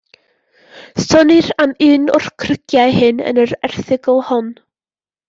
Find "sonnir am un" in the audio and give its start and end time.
1.03-2.07